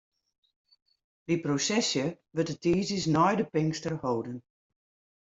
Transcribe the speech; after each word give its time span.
Dy 1.25 1.35
prosesje 1.45 2.05
wurdt 2.33 2.51
de 2.51 2.57
tiisdeis 2.63 3.05
nei 3.13 3.33
de 3.39 3.45
Pinkster 3.53 3.95
holden. 4.03 4.37